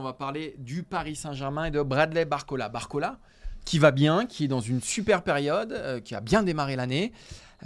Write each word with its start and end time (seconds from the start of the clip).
on 0.00 0.02
va 0.02 0.14
parler 0.14 0.54
du 0.58 0.82
Paris 0.82 1.14
Saint-Germain 1.14 1.66
et 1.66 1.70
de 1.70 1.82
Bradley 1.82 2.24
Barcola. 2.24 2.70
Barcola, 2.70 3.18
qui 3.66 3.78
va 3.78 3.90
bien, 3.90 4.24
qui 4.24 4.44
est 4.44 4.48
dans 4.48 4.60
une 4.60 4.80
super 4.80 5.22
période, 5.22 5.72
euh, 5.72 6.00
qui 6.00 6.14
a 6.14 6.20
bien 6.20 6.42
démarré 6.42 6.74
l'année, 6.74 7.12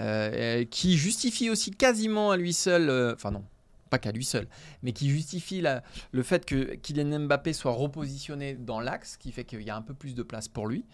euh, 0.01 0.65
qui 0.65 0.99
justifie 0.99 1.49
aussi 1.49 1.71
quasiment 1.71 2.33
à 2.33 2.37
lui 2.37 2.53
seul, 2.53 2.91
euh, 2.91 3.15
enfin 3.15 3.31
non, 3.31 3.45
pas 3.89 4.01
qu'à 4.01 4.11
lui 4.11 4.25
seul, 4.25 4.49
mais 4.83 4.93
qui 4.93 5.09
justifie 5.09 5.63
le 6.11 6.23
fait 6.25 6.45
que 6.45 6.75
Kylian 6.75 7.21
Mbappé 7.21 7.53
soit 7.53 7.71
repositionné 7.71 8.55
dans 8.55 8.81
l'axe, 8.81 9.17
qui 9.17 9.31
fait 9.31 9.45
qu'il 9.45 9.63
y 9.63 9.71
a 9.71 9.77
un 9.77 9.83
peu 9.83 9.95
plus 9.95 10.17
de 10.17 10.25
place 10.25 10.49
pour 10.49 10.67
lui, 10.67 10.85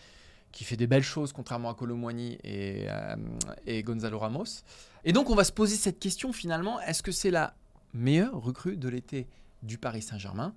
qui 0.53 0.65
fait 0.65 0.77
des 0.77 0.87
belles 0.87 1.03
choses 1.03 1.33
contrairement 1.33 1.71
à 1.71 1.75
Colomwani 1.75 2.37
et 2.45 3.83
Gonzalo 3.83 4.19
Ramos. 4.19 4.63
Et 5.05 5.15
donc 5.15 5.31
on 5.31 5.35
va 5.35 5.45
se 5.45 5.53
poser 5.53 5.77
cette 5.77 5.99
question 5.99 6.35
finalement, 6.35 6.79
est-ce 6.83 7.03
que 7.03 7.13
c'est 7.13 7.31
la 7.31 7.55
meilleure 7.95 8.39
recrue 8.39 8.77
de 8.77 8.91
l'été 8.91 9.27
du 9.63 9.79
Paris 9.79 10.03
Saint-Germain? 10.03 10.55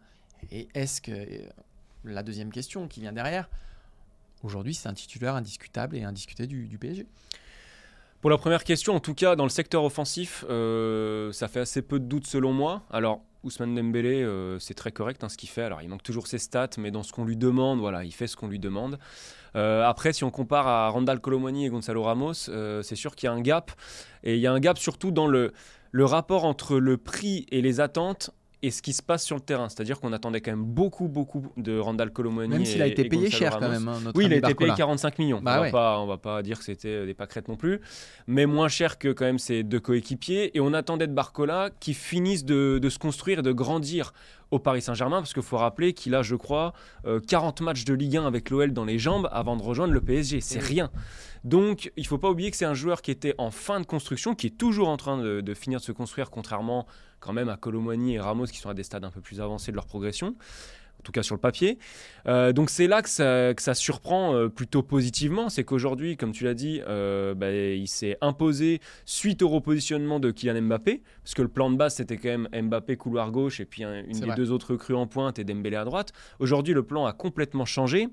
Et 0.51 0.67
est-ce 0.73 1.01
que, 1.01 1.11
euh, 1.11 1.49
la 2.03 2.23
deuxième 2.23 2.51
question 2.51 2.87
qui 2.87 3.01
vient 3.01 3.13
derrière, 3.13 3.49
aujourd'hui 4.43 4.73
c'est 4.73 4.89
un 4.89 4.93
titulaire 4.93 5.35
indiscutable 5.35 5.95
et 5.95 6.03
indiscuté 6.03 6.47
du, 6.47 6.67
du 6.67 6.77
PSG 6.77 7.05
Pour 8.21 8.29
la 8.29 8.37
première 8.37 8.63
question, 8.63 8.95
en 8.95 8.99
tout 8.99 9.13
cas, 9.13 9.35
dans 9.35 9.43
le 9.45 9.49
secteur 9.49 9.83
offensif, 9.83 10.45
euh, 10.49 11.31
ça 11.31 11.47
fait 11.47 11.61
assez 11.61 11.81
peu 11.81 11.99
de 11.99 12.05
doutes 12.05 12.27
selon 12.27 12.53
moi. 12.53 12.83
Alors, 12.91 13.21
Ousmane 13.43 13.75
Dembélé, 13.75 14.21
euh, 14.21 14.57
c'est 14.59 14.73
très 14.73 14.91
correct 14.91 15.23
hein, 15.23 15.29
ce 15.29 15.37
qu'il 15.37 15.49
fait. 15.49 15.63
Alors, 15.63 15.81
il 15.81 15.89
manque 15.89 16.03
toujours 16.03 16.27
ses 16.27 16.37
stats, 16.37 16.69
mais 16.77 16.91
dans 16.91 17.03
ce 17.03 17.11
qu'on 17.11 17.25
lui 17.25 17.35
demande, 17.35 17.79
voilà, 17.79 18.03
il 18.03 18.13
fait 18.13 18.27
ce 18.27 18.37
qu'on 18.37 18.47
lui 18.47 18.59
demande. 18.59 18.99
Après, 19.55 20.13
si 20.13 20.23
on 20.23 20.31
compare 20.31 20.65
à 20.65 20.89
Randall 20.89 21.19
Colomwani 21.19 21.67
et 21.67 21.69
Gonzalo 21.69 22.01
Ramos, 22.01 22.33
c'est 22.33 22.95
sûr 22.95 23.15
qu'il 23.15 23.27
y 23.27 23.29
a 23.29 23.33
un 23.33 23.41
gap. 23.41 23.71
Et 24.23 24.33
il 24.33 24.39
y 24.39 24.47
a 24.47 24.51
un 24.51 24.59
gap 24.59 24.79
surtout 24.79 25.11
dans 25.11 25.27
le 25.27 25.51
rapport 25.93 26.45
entre 26.45 26.79
le 26.79 26.97
prix 26.97 27.45
et 27.51 27.61
les 27.61 27.79
attentes 27.79 28.31
et 28.63 28.71
ce 28.71 28.81
qui 28.81 28.93
se 28.93 29.03
passe 29.03 29.25
sur 29.25 29.35
le 29.35 29.41
terrain. 29.41 29.67
C'est-à-dire 29.67 29.99
qu'on 29.99 30.13
attendait 30.13 30.39
quand 30.39 30.51
même 30.51 30.63
beaucoup, 30.63 31.09
beaucoup 31.09 31.45
de 31.57 31.77
Randall 31.77 32.11
Colomwani. 32.11 32.47
Même 32.49 32.65
s'il 32.65 32.81
a 32.81 32.87
été 32.87 33.03
payé 33.03 33.23
Gonzalo 33.25 33.37
cher 33.37 33.59
quand 33.59 33.69
même. 33.69 33.87
hein, 33.89 33.99
notre 34.01 34.17
Oui, 34.17 34.25
il 34.25 34.33
a 34.33 34.37
été 34.37 34.55
payé 34.55 34.69
Barcola. 34.69 34.75
45 34.75 35.19
millions. 35.19 35.41
Bah 35.41 35.51
on, 35.51 35.55
va 35.57 35.61
ouais. 35.63 35.71
pas, 35.71 35.99
on 35.99 36.07
va 36.07 36.17
pas 36.17 36.41
dire 36.41 36.57
que 36.57 36.63
c'était 36.63 36.87
euh, 36.87 37.05
des 37.05 37.13
pâquerettes 37.13 37.49
non 37.49 37.57
plus, 37.57 37.81
mais 38.25 38.45
moins 38.45 38.69
cher 38.69 38.97
que 38.97 39.09
quand 39.09 39.25
même 39.25 39.37
ses 39.37 39.63
deux 39.63 39.81
coéquipiers. 39.81 40.55
Et 40.57 40.61
on 40.61 40.73
attendait 40.73 41.07
de 41.07 41.13
Barcola 41.13 41.71
qu'il 41.81 41.93
finisse 41.93 42.45
de, 42.45 42.79
de 42.81 42.89
se 42.89 42.97
construire 42.97 43.39
et 43.39 43.43
de 43.43 43.51
grandir 43.51 44.13
au 44.49 44.59
Paris 44.59 44.81
Saint-Germain, 44.81 45.17
parce 45.17 45.33
qu'il 45.33 45.41
faut 45.43 45.57
rappeler 45.57 45.93
qu'il 45.93 46.13
a, 46.15 46.21
je 46.21 46.35
crois, 46.35 46.73
euh, 47.05 47.19
40 47.19 47.61
matchs 47.61 47.85
de 47.85 47.93
Ligue 47.93 48.17
1 48.17 48.25
avec 48.27 48.49
l'OL 48.49 48.71
dans 48.71 48.85
les 48.85 48.99
jambes 48.99 49.27
avant 49.31 49.57
de 49.57 49.63
rejoindre 49.63 49.93
le 49.93 49.99
PSG. 50.01 50.41
C'est 50.41 50.59
rien. 50.59 50.89
Donc, 51.43 51.91
il 51.97 52.05
faut 52.07 52.19
pas 52.19 52.29
oublier 52.29 52.51
que 52.51 52.55
c'est 52.57 52.63
un 52.65 52.75
joueur 52.75 53.01
qui 53.01 53.11
était 53.11 53.33
en 53.39 53.51
fin 53.51 53.81
de 53.81 53.85
construction, 53.85 54.35
qui 54.35 54.47
est 54.47 54.57
toujours 54.57 54.87
en 54.87 54.95
train 54.97 55.17
de, 55.17 55.41
de 55.41 55.53
finir 55.53 55.79
de 55.79 55.83
se 55.83 55.91
construire, 55.91 56.29
contrairement 56.29 56.85
quand 57.23 57.33
même 57.33 57.49
à 57.49 57.57
Colomwani 57.57 58.15
et 58.15 58.19
Ramos, 58.19 58.45
qui 58.47 58.57
sont 58.57 58.69
à 58.69 58.73
des 58.73 58.83
stades 58.83 59.05
un 59.05 59.11
peu 59.11 59.21
plus 59.21 59.39
avancés 59.41 59.71
de 59.71 59.75
leur 59.77 59.85
progression 59.87 60.35
en 60.99 61.03
tout 61.03 61.11
cas 61.11 61.23
sur 61.23 61.35
le 61.35 61.41
papier. 61.41 61.79
Euh, 62.27 62.53
donc 62.53 62.69
c'est 62.69 62.87
là 62.87 63.01
que 63.01 63.09
ça, 63.09 63.53
que 63.53 63.61
ça 63.61 63.73
surprend 63.73 64.35
euh, 64.35 64.47
plutôt 64.47 64.83
positivement, 64.83 65.49
c'est 65.49 65.65
qu'aujourd'hui, 65.65 66.15
comme 66.15 66.31
tu 66.31 66.45
l'as 66.45 66.53
dit, 66.53 66.81
euh, 66.87 67.33
bah, 67.33 67.51
il 67.51 67.87
s'est 67.89 68.17
imposé 68.21 68.79
suite 69.03 69.41
au 69.41 69.49
repositionnement 69.49 70.21
de 70.21 70.31
Kylian 70.31 70.61
Mbappé, 70.61 71.01
parce 71.23 71.33
que 71.33 71.41
le 71.41 71.49
plan 71.49 71.69
de 71.71 71.75
base 71.75 71.95
c'était 71.95 72.15
quand 72.15 72.29
même 72.37 72.47
Mbappé 72.69 72.95
couloir 72.95 73.31
gauche 73.31 73.59
et 73.59 73.65
puis 73.65 73.83
un- 73.83 74.03
une 74.05 74.17
des 74.19 74.27
vrai. 74.27 74.35
deux 74.35 74.51
autres 74.51 74.71
recrues 74.73 74.95
en 74.95 75.07
pointe 75.07 75.39
et 75.39 75.43
Dembélé 75.43 75.75
à 75.75 75.83
droite. 75.83 76.13
Aujourd'hui 76.39 76.73
le 76.73 76.83
plan 76.83 77.05
a 77.05 77.11
complètement 77.11 77.65
changé 77.65 78.07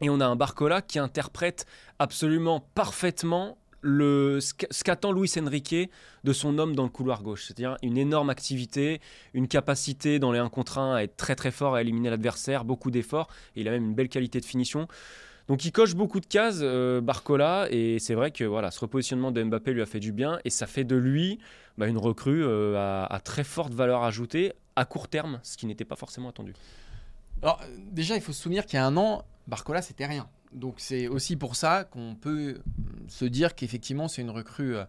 et 0.00 0.08
on 0.10 0.20
a 0.20 0.26
un 0.26 0.36
Barcola 0.36 0.80
qui 0.80 1.00
interprète 1.00 1.66
absolument 1.98 2.60
parfaitement 2.76 3.56
le, 3.82 4.40
ce 4.40 4.54
qu'a- 4.54 4.66
ce 4.70 4.82
qu'attend 4.84 5.12
Luis 5.12 5.30
Enrique 5.38 5.90
de 6.24 6.32
son 6.32 6.58
homme 6.58 6.74
dans 6.74 6.84
le 6.84 6.88
couloir 6.88 7.22
gauche. 7.22 7.44
C'est-à-dire 7.44 7.76
une 7.82 7.98
énorme 7.98 8.30
activité, 8.30 9.00
une 9.34 9.48
capacité 9.48 10.18
dans 10.18 10.32
les 10.32 10.38
1 10.38 10.48
contre 10.48 10.78
1 10.78 10.94
à 10.94 11.02
être 11.02 11.16
très 11.16 11.34
très 11.36 11.50
fort, 11.50 11.74
à 11.74 11.82
éliminer 11.82 12.10
l'adversaire, 12.10 12.64
beaucoup 12.64 12.90
d'efforts, 12.90 13.28
il 13.56 13.68
a 13.68 13.72
même 13.72 13.84
une 13.84 13.94
belle 13.94 14.08
qualité 14.08 14.40
de 14.40 14.44
finition. 14.44 14.88
Donc 15.48 15.64
il 15.64 15.72
coche 15.72 15.94
beaucoup 15.96 16.20
de 16.20 16.26
cases, 16.26 16.60
euh, 16.62 17.00
Barcola, 17.00 17.66
et 17.70 17.98
c'est 17.98 18.14
vrai 18.14 18.30
que 18.30 18.44
voilà, 18.44 18.70
ce 18.70 18.78
repositionnement 18.80 19.32
de 19.32 19.42
Mbappé 19.42 19.72
lui 19.72 19.82
a 19.82 19.86
fait 19.86 19.98
du 20.00 20.12
bien, 20.12 20.38
et 20.44 20.50
ça 20.50 20.68
fait 20.68 20.84
de 20.84 20.94
lui 20.94 21.40
bah, 21.76 21.88
une 21.88 21.98
recrue 21.98 22.44
euh, 22.44 22.76
à, 22.78 23.06
à 23.12 23.18
très 23.18 23.42
forte 23.42 23.74
valeur 23.74 24.04
ajoutée 24.04 24.52
à 24.76 24.84
court 24.84 25.08
terme, 25.08 25.40
ce 25.42 25.56
qui 25.56 25.66
n'était 25.66 25.84
pas 25.84 25.96
forcément 25.96 26.28
attendu. 26.28 26.54
Alors, 27.42 27.60
déjà, 27.90 28.14
il 28.14 28.22
faut 28.22 28.32
se 28.32 28.40
souvenir 28.40 28.64
qu'il 28.66 28.76
y 28.76 28.80
a 28.80 28.86
un 28.86 28.96
an, 28.96 29.24
Barcola, 29.48 29.82
c'était 29.82 30.06
rien. 30.06 30.28
Donc, 30.52 30.76
c'est 30.78 31.08
aussi 31.08 31.34
pour 31.34 31.56
ça 31.56 31.84
qu'on 31.84 32.14
peut 32.14 32.60
se 33.08 33.24
dire 33.24 33.54
qu'effectivement, 33.54 34.08
c'est 34.08 34.22
une 34.22 34.30
recrue 34.30 34.76
euh, 34.76 34.84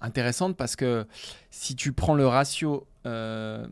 intéressante 0.00 0.56
parce 0.56 0.76
que 0.76 1.06
si 1.50 1.74
tu 1.76 1.92
prends 1.92 2.14
le 2.14 2.26
ratio, 2.26 2.86
euh, 3.06 3.66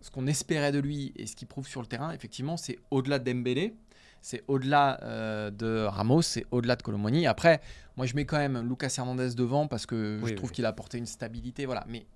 ce 0.00 0.10
qu'on 0.10 0.26
espérait 0.26 0.72
de 0.72 0.78
lui 0.78 1.12
et 1.16 1.26
ce 1.26 1.36
qu'il 1.36 1.48
prouve 1.48 1.66
sur 1.66 1.80
le 1.80 1.86
terrain, 1.86 2.12
effectivement, 2.12 2.56
c'est 2.56 2.78
au-delà 2.90 3.18
de 3.18 3.30
Dembélé, 3.30 3.74
c'est 4.22 4.42
au-delà 4.48 4.98
euh, 5.02 5.50
de 5.50 5.84
Ramos, 5.84 6.22
c'est 6.22 6.46
au-delà 6.50 6.76
de 6.76 6.82
Colomoni. 6.82 7.26
Après, 7.26 7.60
moi, 7.96 8.06
je 8.06 8.14
mets 8.14 8.24
quand 8.24 8.38
même 8.38 8.68
Lucas 8.68 8.94
Hernandez 8.98 9.34
devant 9.34 9.66
parce 9.66 9.86
que 9.86 10.18
Oui, 10.22 10.30
je 10.30 10.34
trouve 10.34 10.50
oui. 10.50 10.56
qu'il 10.56 10.66
a 10.66 10.68
apporté 10.68 10.98
une 10.98 11.06
stabilité. 11.06 11.64
Voilà. 11.66 11.84
Mais 11.88 12.06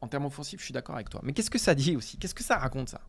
en 0.00 0.08
termes 0.08 0.24
offensifs, 0.26 0.60
je 0.60 0.64
suis 0.64 0.72
d'accord 0.72 0.94
avec 0.94 1.10
toi. 1.10 1.20
Mais 1.24 1.32
qu'est-ce 1.32 1.50
que 1.50 1.58
ça 1.58 1.74
dit 1.74 1.96
aussi? 1.96 2.16
Qu'est-ce 2.18 2.34
que 2.34 2.42
ça 2.42 2.56
raconte, 2.56 2.88
ça? 2.88 3.00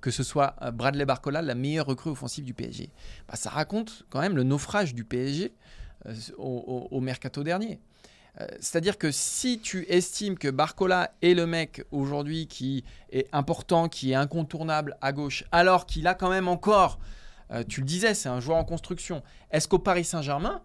Que 0.00 0.10
ce 0.10 0.22
soit 0.22 0.54
Bradley 0.72 1.04
Barcola, 1.04 1.42
la 1.42 1.54
meilleure 1.54 1.86
recrue 1.86 2.10
offensive 2.10 2.44
du 2.44 2.54
PSG. 2.54 2.90
Bah, 3.28 3.36
ça 3.36 3.50
raconte 3.50 4.04
quand 4.10 4.20
même 4.20 4.36
le 4.36 4.42
naufrage 4.44 4.94
du 4.94 5.04
PSG 5.04 5.52
au, 6.38 6.88
au- 6.90 7.00
mercato 7.00 7.42
dernier. 7.42 7.80
Euh, 8.40 8.46
C'est-à-dire 8.60 8.98
que 8.98 9.10
si 9.10 9.58
tu 9.60 9.86
estimes 9.88 10.36
que 10.36 10.48
Barcola 10.48 11.12
est 11.22 11.34
le 11.34 11.46
mec 11.46 11.84
aujourd'hui 11.90 12.46
qui 12.46 12.84
est 13.10 13.28
important, 13.32 13.88
qui 13.88 14.12
est 14.12 14.14
incontournable 14.14 14.96
à 15.00 15.12
gauche, 15.12 15.44
alors 15.52 15.86
qu'il 15.86 16.06
a 16.06 16.14
quand 16.14 16.30
même 16.30 16.48
encore, 16.48 16.98
euh, 17.50 17.64
tu 17.66 17.80
le 17.80 17.86
disais, 17.86 18.12
c'est 18.14 18.28
un 18.28 18.40
joueur 18.40 18.58
en 18.58 18.64
construction. 18.64 19.22
Est-ce 19.50 19.68
qu'au 19.68 19.78
Paris 19.78 20.04
Saint-Germain, 20.04 20.62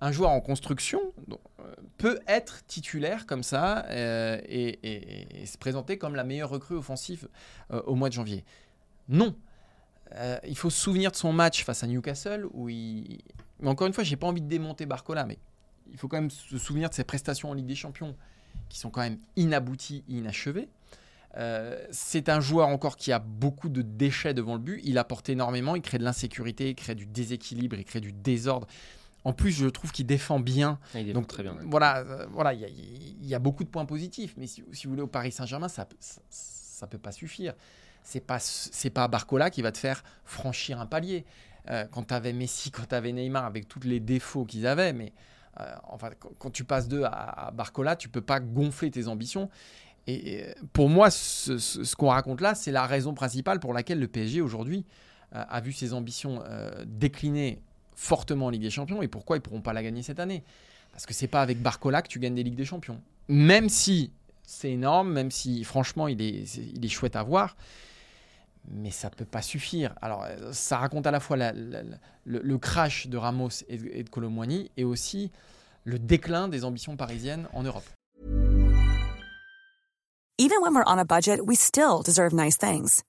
un 0.00 0.12
joueur 0.12 0.30
en 0.30 0.40
construction 0.40 1.00
euh, 1.30 1.64
peut 1.96 2.18
être 2.26 2.66
titulaire 2.66 3.26
comme 3.26 3.42
ça 3.42 3.86
euh, 3.86 4.38
et, 4.48 5.46
se 5.46 5.56
présenter 5.58 5.96
comme 5.98 6.14
la 6.16 6.24
meilleure 6.24 6.50
recrue 6.50 6.76
offensive 6.76 7.28
euh, 7.72 7.80
au 7.86 7.94
mois 7.94 8.08
de 8.08 8.14
janvier? 8.14 8.44
Non. 9.08 9.34
Euh, 10.14 10.38
il 10.46 10.56
faut 10.56 10.70
se 10.70 10.80
souvenir 10.80 11.10
de 11.10 11.16
son 11.16 11.32
match 11.32 11.64
face 11.64 11.82
à 11.82 11.86
Newcastle 11.86 12.46
où 12.52 12.68
il. 12.68 13.18
Mais 13.60 13.68
encore 13.68 13.86
une 13.86 13.92
fois, 13.92 14.04
j'ai 14.04 14.16
pas 14.16 14.26
envie 14.26 14.40
de 14.42 14.48
démonter 14.48 14.86
Barcola, 14.86 15.24
mais 15.26 15.38
il 15.90 15.98
faut 15.98 16.08
quand 16.08 16.20
même 16.20 16.30
se 16.30 16.58
souvenir 16.58 16.88
de 16.90 16.94
ses 16.94 17.04
prestations 17.04 17.50
en 17.50 17.54
Ligue 17.54 17.66
des 17.66 17.74
Champions 17.74 18.14
qui 18.68 18.78
sont 18.78 18.90
quand 18.90 19.00
même 19.00 19.18
inabouties, 19.36 20.04
inachevées. 20.08 20.68
Euh, 21.38 21.84
c'est 21.90 22.28
un 22.28 22.40
joueur 22.40 22.68
encore 22.68 22.96
qui 22.96 23.12
a 23.12 23.18
beaucoup 23.18 23.68
de 23.68 23.82
déchets 23.82 24.32
devant 24.32 24.54
le 24.54 24.60
but. 24.60 24.80
Il 24.84 24.96
apporte 24.98 25.28
énormément, 25.28 25.76
il 25.76 25.82
crée 25.82 25.98
de 25.98 26.04
l'insécurité, 26.04 26.70
il 26.70 26.74
crée 26.74 26.94
du 26.94 27.06
déséquilibre, 27.06 27.76
il 27.76 27.84
crée 27.84 28.00
du 28.00 28.12
désordre. 28.12 28.66
En 29.24 29.32
plus, 29.32 29.50
je 29.50 29.66
trouve 29.66 29.90
qu'il 29.92 30.06
défend 30.06 30.38
bien. 30.40 30.78
Ah, 30.94 31.00
il 31.00 31.06
défend 31.06 31.20
Donc 31.20 31.28
très 31.28 31.42
bien. 31.42 31.52
ouais. 31.54 31.62
Voilà, 31.64 31.98
euh, 31.98 32.26
voilà, 32.30 32.54
il 32.54 32.60
y, 32.60 32.64
a- 32.64 32.68
il 32.68 33.26
y 33.26 33.34
a 33.34 33.38
beaucoup 33.38 33.64
de 33.64 33.68
points 33.68 33.84
positifs, 33.84 34.34
mais 34.38 34.46
si, 34.46 34.62
si 34.72 34.86
vous 34.86 34.92
voulez 34.92 35.02
au 35.02 35.08
Paris 35.08 35.32
Saint-Germain, 35.32 35.68
ça, 35.68 35.86
ça, 36.00 36.20
ça 36.30 36.86
peut 36.86 36.98
pas 36.98 37.12
suffire. 37.12 37.54
C'est 38.06 38.20
pas 38.20 38.38
c'est 38.38 38.90
pas 38.90 39.08
Barcola 39.08 39.50
qui 39.50 39.62
va 39.62 39.72
te 39.72 39.78
faire 39.78 40.04
franchir 40.24 40.80
un 40.80 40.86
palier. 40.86 41.24
Euh, 41.70 41.86
quand 41.90 42.04
tu 42.04 42.14
avais 42.14 42.32
Messi, 42.32 42.70
quand 42.72 42.86
tu 42.88 42.94
avais 42.94 43.10
Neymar, 43.12 43.44
avec 43.44 43.66
tous 43.66 43.80
les 43.80 43.98
défauts 43.98 44.44
qu'ils 44.44 44.68
avaient, 44.68 44.92
mais 44.92 45.12
euh, 45.60 45.74
enfin, 45.88 46.10
quand, 46.38 46.50
tu 46.50 46.62
passes 46.62 46.86
d'eux 46.86 47.02
à, 47.04 47.50
Barcola, 47.52 47.96
tu 47.96 48.08
peux 48.08 48.20
pas 48.20 48.38
gonfler 48.38 48.92
tes 48.92 49.08
ambitions. 49.08 49.50
Et 50.06 50.44
pour 50.72 50.88
moi, 50.88 51.10
ce, 51.10 51.96
qu'on 51.96 52.10
raconte 52.10 52.40
là, 52.40 52.54
c'est 52.54 52.70
la 52.70 52.86
raison 52.86 53.12
principale 53.12 53.58
pour 53.58 53.74
laquelle 53.74 53.98
le 53.98 54.06
PSG 54.06 54.40
aujourd'hui 54.40 54.84
euh, 55.34 55.42
a 55.48 55.60
vu 55.60 55.72
ses 55.72 55.92
ambitions 55.92 56.44
décliner 56.86 57.60
fortement 57.96 58.46
en 58.46 58.50
Ligue 58.50 58.62
des 58.62 58.70
Champions 58.70 59.02
et 59.02 59.08
pourquoi 59.08 59.36
ils 59.36 59.40
pourront 59.40 59.62
pas 59.62 59.72
la 59.72 59.82
gagner 59.82 60.04
cette 60.04 60.20
année. 60.20 60.44
Parce 60.92 61.06
que 61.06 61.12
c'est 61.12 61.26
pas 61.26 61.42
avec 61.42 61.60
Barcola 61.60 62.02
que 62.02 62.08
tu 62.08 62.20
gagnes 62.20 62.36
des 62.36 62.44
Ligues 62.44 62.54
des 62.54 62.64
Champions. 62.64 63.00
Même 63.26 63.68
si 63.68 64.12
c'est 64.44 64.70
énorme, 64.70 65.12
même 65.12 65.32
si 65.32 65.64
franchement 65.64 66.06
il 66.06 66.22
est, 66.22 66.56
il 66.56 66.84
est 66.84 66.88
chouette 66.88 67.16
à 67.16 67.24
voir, 67.24 67.56
mais 68.70 68.90
ça 68.90 69.10
peut 69.10 69.24
pas 69.24 69.42
suffire. 69.42 69.94
Alors 70.00 70.24
euh, 70.24 70.52
ça 70.52 70.78
raconte 70.78 71.06
à 71.06 71.10
la 71.10 71.20
fois 71.20 71.36
le, 71.36 72.58
crash 72.58 73.06
de 73.06 73.16
Ramos 73.16 73.64
et 73.68 73.78
de, 73.78 74.02
de 74.02 74.10
Colomboigny 74.10 74.70
et 74.76 74.84
aussi 74.84 75.30
le 75.84 75.98
déclin 75.98 76.48
des 76.48 76.64
ambitions 76.64 76.96
parisiennes 76.96 77.48
en 77.52 77.62
Europe. 77.62 77.84
Even 80.38 80.60
when 80.60 80.74
we're 80.74 80.84
on 80.84 80.98
a 80.98 81.04
budget, 81.04 81.46
we 81.46 81.56
still 81.56 82.02
deserve 82.02 82.34
nice 82.34 82.58
things. 82.58 83.02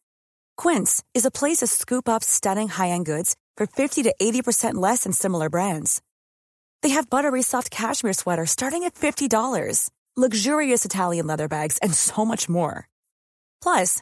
Quince 0.56 1.04
is 1.14 1.26
a 1.26 1.32
place 1.32 1.58
to 1.58 1.68
scoop 1.68 2.08
up 2.08 2.24
stunning 2.24 2.70
high-end 2.70 3.06
goods 3.06 3.36
for 3.58 3.68
50 3.68 4.04
to 4.04 4.16
80% 4.22 4.76
less 4.76 5.04
than 5.04 5.12
similar 5.12 5.50
brands. 5.50 6.02
They 6.84 6.90
have 6.90 7.10
buttery 7.10 7.42
soft 7.42 7.70
cashmere 7.70 8.14
sweaters 8.14 8.52
starting 8.52 8.86
at 8.86 8.96
$50, 8.96 9.90
luxurious 10.16 10.86
Italian 10.86 11.28
leather 11.28 11.50
bags, 11.50 11.78
and 11.80 11.94
so 11.94 12.24
much 12.24 12.48
more. 12.48 12.88
Plus, 13.62 14.02